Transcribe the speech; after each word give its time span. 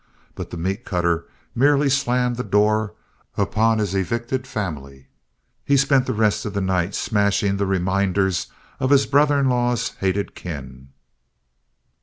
But 0.33 0.49
the 0.49 0.57
meat 0.57 0.83
cutter 0.83 1.27
merely 1.53 1.87
slammed 1.87 2.35
the 2.37 2.43
door 2.43 2.95
upon 3.37 3.77
his 3.77 3.93
evicted 3.93 4.47
family. 4.47 5.05
He 5.63 5.77
spent 5.77 6.07
the 6.07 6.13
rest 6.13 6.43
of 6.43 6.55
the 6.55 6.59
night 6.59 6.95
smashing 6.95 7.57
the 7.57 7.67
reminders 7.67 8.47
of 8.79 8.89
his 8.89 9.05
brother 9.05 9.39
in 9.39 9.47
law's 9.47 9.89
hated 9.99 10.33
kin. 10.33 10.89